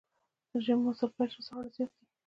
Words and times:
د 0.49 0.51
ژمي 0.65 0.81
موسم 0.85 1.09
پيل 1.15 1.29
شو 1.33 1.41
ساړه 1.47 1.69
زيات 1.75 1.91
دی 1.95 2.03